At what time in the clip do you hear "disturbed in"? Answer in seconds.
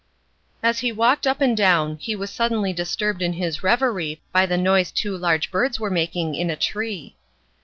2.73-3.33